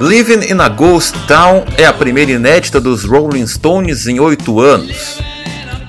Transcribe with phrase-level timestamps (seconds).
[0.00, 5.18] Living in a Ghost Town é a primeira inédita dos Rolling Stones em oito anos.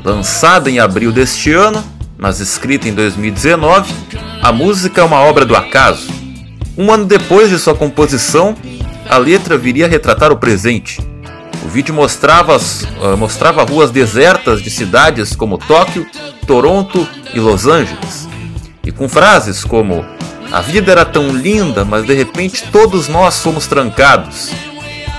[0.03, 1.81] Lançada em abril deste ano,
[2.17, 3.89] mas escrita em 2019,
[4.41, 6.09] a música é uma obra do acaso.
[6.77, 8.53] Um ano depois de sua composição,
[9.09, 10.99] a letra viria a retratar o presente.
[11.63, 16.05] O vídeo mostrava, uh, mostrava ruas desertas de cidades como Tóquio,
[16.45, 18.27] Toronto e Los Angeles.
[18.83, 20.05] E com frases como
[20.51, 24.51] a vida era tão linda, mas de repente todos nós fomos trancados.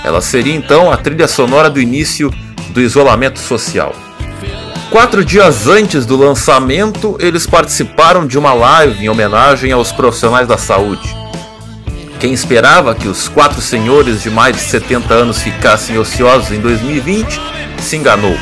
[0.03, 2.31] Ela seria então a trilha sonora do início
[2.69, 3.95] do isolamento social.
[4.91, 10.57] Quatro dias antes do lançamento, eles participaram de uma live em homenagem aos profissionais da
[10.57, 11.15] saúde.
[12.19, 17.41] Quem esperava que os quatro senhores de mais de 70 anos ficassem ociosos em 2020
[17.81, 18.37] se enganou.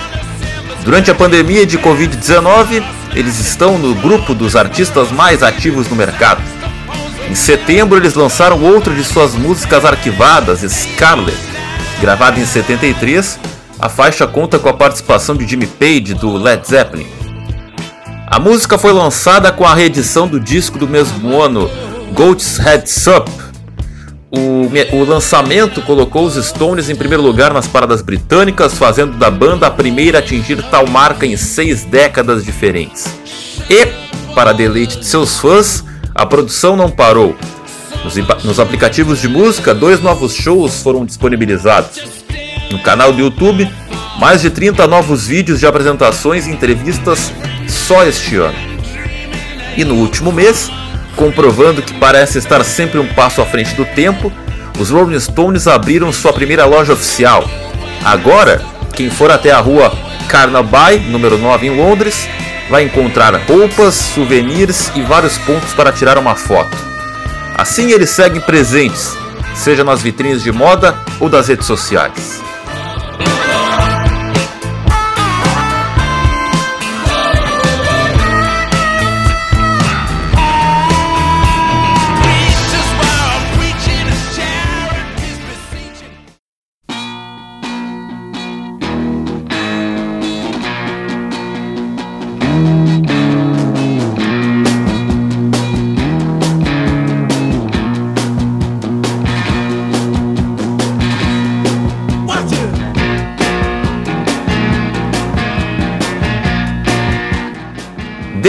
[0.84, 2.84] Durante a pandemia de Covid-19,
[3.16, 6.42] eles estão no grupo dos artistas mais ativos no mercado.
[7.30, 11.38] Em setembro, eles lançaram outra de suas músicas arquivadas, Scarlet.
[12.02, 13.39] Gravada em 73,
[13.80, 17.08] a faixa conta com a participação de Jimmy Page do Led Zeppelin.
[18.28, 21.69] A música foi lançada com a reedição do disco do mesmo ano,
[22.13, 23.30] Goat's Heads Up.
[24.31, 29.67] O, o lançamento colocou os Stones em primeiro lugar nas paradas britânicas, fazendo da banda
[29.67, 33.13] a primeira a atingir tal marca em seis décadas diferentes.
[33.69, 33.85] E,
[34.33, 35.83] para deleite de seus fãs,
[36.14, 37.36] a produção não parou.
[38.04, 42.02] Nos, nos aplicativos de música, dois novos shows foram disponibilizados.
[42.72, 43.70] No canal do YouTube,
[44.20, 47.31] mais de 30 novos vídeos de apresentações e entrevistas
[47.68, 48.58] só este ano.
[49.75, 50.69] E no último mês,
[51.16, 54.31] comprovando que parece estar sempre um passo à frente do tempo,
[54.80, 57.47] os Rolling Stones abriram sua primeira loja oficial.
[58.03, 58.62] Agora,
[58.94, 59.91] quem for até a rua
[60.28, 62.28] Carnaby, número 9 em Londres,
[62.72, 66.76] vai encontrar roupas, souvenirs e vários pontos para tirar uma foto.
[67.54, 69.14] Assim eles seguem presentes,
[69.54, 72.42] seja nas vitrines de moda ou das redes sociais.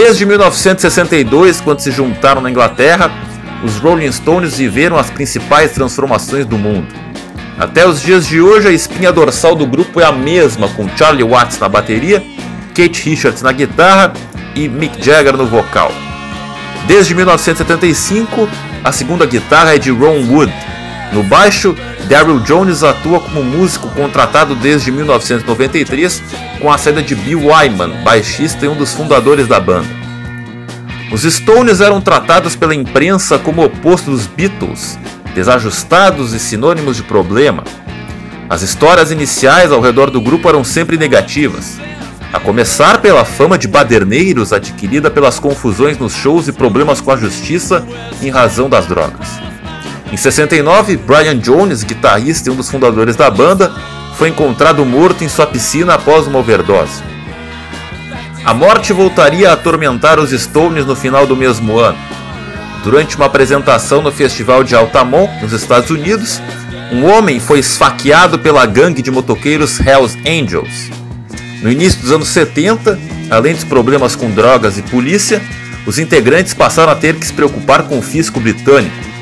[0.05, 3.09] Desde 1962, quando se juntaram na Inglaterra,
[3.63, 6.93] os Rolling Stones viveram as principais transformações do mundo.
[7.57, 11.23] Até os dias de hoje, a espinha dorsal do grupo é a mesma, com Charlie
[11.23, 12.21] Watts na bateria,
[12.75, 14.11] Kate Richards na guitarra
[14.53, 15.89] e Mick Jagger no vocal.
[16.85, 18.49] Desde 1975,
[18.83, 20.53] a segunda guitarra é de Ron Wood.
[21.13, 21.73] No baixo,
[22.07, 26.21] Daryl Jones atua como músico contratado desde 1993
[26.59, 29.87] com a saída de Bill Wyman, baixista e um dos fundadores da banda.
[31.11, 34.97] Os Stones eram tratados pela imprensa como oposto dos Beatles,
[35.33, 37.63] desajustados e sinônimos de problema.
[38.49, 41.79] As histórias iniciais ao redor do grupo eram sempre negativas,
[42.33, 47.17] a começar pela fama de baderneiros adquirida pelas confusões nos shows e problemas com a
[47.17, 47.85] justiça
[48.21, 49.52] em razão das drogas.
[50.13, 53.73] Em 69, Brian Jones, guitarrista e um dos fundadores da banda,
[54.15, 57.01] foi encontrado morto em sua piscina após uma overdose.
[58.45, 61.97] A morte voltaria a atormentar os Stones no final do mesmo ano.
[62.83, 66.39] Durante uma apresentação no Festival de Altamont, nos Estados Unidos,
[66.91, 70.91] um homem foi esfaqueado pela gangue de motoqueiros Hells Angels.
[71.63, 72.99] No início dos anos 70,
[73.31, 75.41] além dos problemas com drogas e polícia,
[75.87, 79.12] os integrantes passaram a ter que se preocupar com o fisco britânico.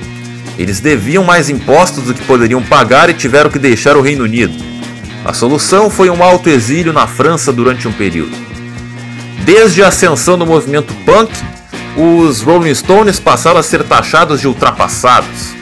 [0.57, 4.53] Eles deviam mais impostos do que poderiam pagar e tiveram que deixar o Reino Unido.
[5.23, 8.35] A solução foi um alto exílio na França durante um período.
[9.45, 11.31] Desde a ascensão do movimento punk,
[11.97, 15.53] os Rolling Stones passaram a ser taxados de ultrapassados.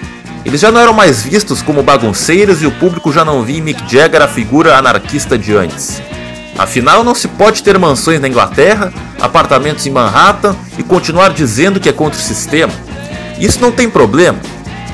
[0.46, 3.62] Eles já não eram mais vistos como bagunceiros e o público já não via em
[3.62, 6.02] Mick Jagger a figura anarquista de antes.
[6.58, 11.90] Afinal, não se pode ter mansões na Inglaterra, apartamentos em Manhattan e continuar dizendo que
[11.90, 12.74] é contra o sistema.
[13.40, 14.40] Isso não tem problema.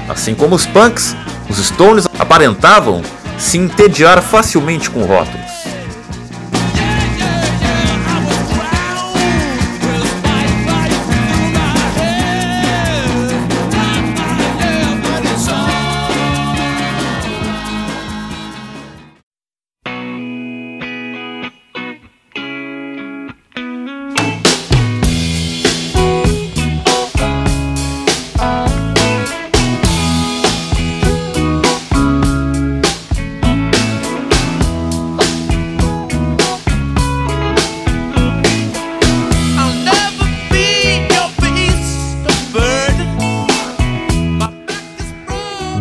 [0.08, 1.16] Assim como os punks,
[1.50, 3.02] os Stones aparentavam
[3.40, 5.55] se entediar facilmente com rótulos.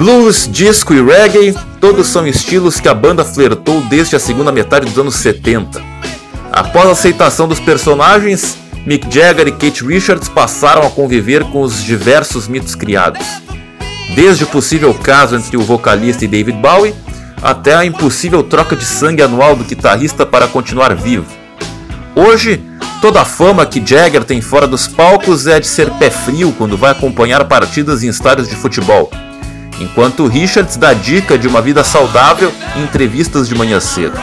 [0.05, 4.85] Blues, disco e reggae, todos são estilos que a banda flertou desde a segunda metade
[4.85, 5.83] dos anos 70.
[6.53, 11.83] Após a aceitação dos personagens, Mick Jagger e Kate Richards passaram a conviver com os
[11.83, 13.27] diversos mitos criados.
[14.15, 16.95] Desde o possível caso entre o vocalista e David Bowie,
[17.43, 21.25] até a impossível troca de sangue anual do guitarrista para continuar vivo.
[22.15, 22.63] Hoje,
[23.01, 26.77] toda a fama que Jagger tem fora dos palcos é de ser pé frio quando
[26.77, 29.11] vai acompanhar partidas em estádios de futebol
[29.81, 34.19] enquanto Richards dá dica de uma vida saudável em entrevistas de manhã cedo.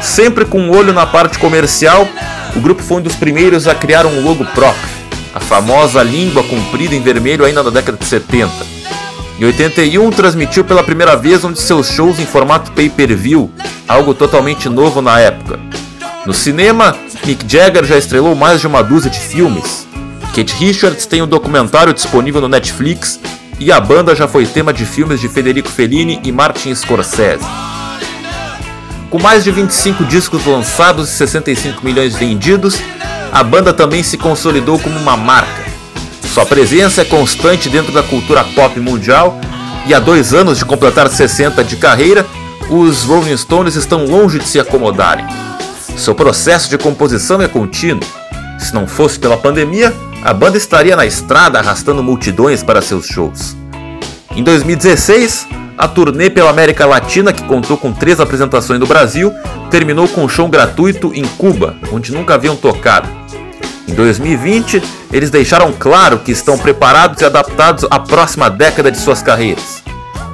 [0.00, 2.06] Sempre com um olho na parte comercial,
[2.54, 4.88] o grupo foi um dos primeiros a criar um logo próprio,
[5.34, 8.50] a famosa língua comprida em vermelho ainda na década de 70.
[9.38, 13.50] Em 81, transmitiu pela primeira vez um de seus shows em formato pay-per-view,
[13.86, 15.60] algo totalmente novo na época.
[16.24, 19.86] No cinema, Mick Jagger já estrelou mais de uma dúzia de filmes.
[20.34, 23.20] Kate Richards tem um documentário disponível no Netflix
[23.58, 27.44] e a banda já foi tema de filmes de Federico Fellini e Martin Scorsese.
[29.10, 32.80] Com mais de 25 discos lançados e 65 milhões vendidos,
[33.32, 35.64] a banda também se consolidou como uma marca.
[36.34, 39.40] Sua presença é constante dentro da cultura pop mundial
[39.86, 42.26] e há dois anos de completar 60 de carreira,
[42.68, 45.24] os Rolling Stones estão longe de se acomodarem.
[45.96, 48.02] Seu processo de composição é contínuo.
[48.58, 49.94] Se não fosse pela pandemia,
[50.26, 53.56] a banda estaria na estrada arrastando multidões para seus shows.
[54.34, 55.46] Em 2016,
[55.78, 59.32] a turnê pela América Latina, que contou com três apresentações no Brasil,
[59.70, 63.08] terminou com um show gratuito em Cuba, onde nunca haviam tocado.
[63.86, 64.82] Em 2020,
[65.12, 69.80] eles deixaram claro que estão preparados e adaptados à próxima década de suas carreiras.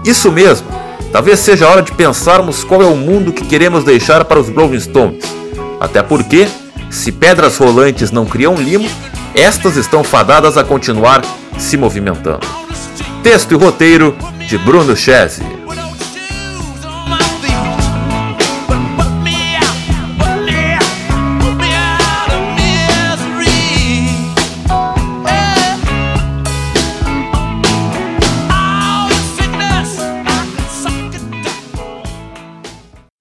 [0.06, 0.66] Isso mesmo,
[1.12, 4.48] talvez seja a hora de pensarmos qual é o mundo que queremos deixar para os
[4.48, 5.22] Rolling Stones.
[5.78, 6.48] Até porque,
[6.88, 8.88] se pedras rolantes não criam limo,
[9.34, 11.22] estas estão fadadas a continuar
[11.58, 12.46] se movimentando.
[13.22, 15.42] Texto e roteiro de Bruno Chese.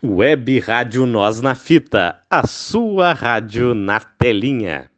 [0.04, 4.91] Web Rádio Nós na Fita, a sua rádio na telinha.